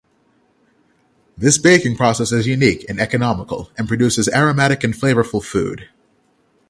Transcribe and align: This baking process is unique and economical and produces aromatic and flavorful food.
This 1.37 1.59
baking 1.59 1.95
process 1.95 2.31
is 2.31 2.47
unique 2.47 2.89
and 2.89 2.99
economical 2.99 3.69
and 3.77 3.87
produces 3.87 4.27
aromatic 4.29 4.83
and 4.83 4.95
flavorful 4.95 5.43
food. 5.43 5.89